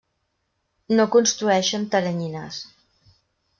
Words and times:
No 0.99 1.05
construeixen 1.17 1.85
teranyines. 1.97 2.61